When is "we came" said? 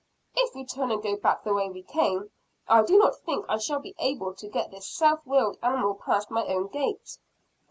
1.69-2.31